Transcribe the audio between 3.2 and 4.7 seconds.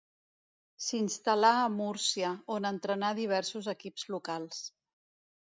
diversos equips locals.